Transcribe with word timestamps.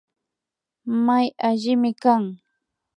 May 1.05 1.27
allimi 1.49 1.91
kan 2.03 2.23